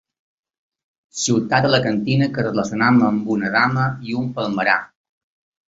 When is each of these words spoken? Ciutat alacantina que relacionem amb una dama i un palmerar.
Ciutat 1.23 1.67
alacantina 1.69 2.29
que 2.39 2.47
relacionem 2.47 2.99
amb 3.11 3.31
una 3.39 3.55
dama 3.59 3.87
i 4.09 4.19
un 4.25 4.35
palmerar. 4.41 4.81